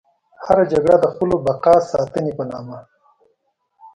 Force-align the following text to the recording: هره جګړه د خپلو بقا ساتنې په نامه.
هره 0.45 0.63
جګړه 0.71 0.95
د 0.99 1.05
خپلو 1.13 1.35
بقا 1.45 1.75
ساتنې 1.91 2.31
په 2.37 2.43
نامه. 2.51 2.77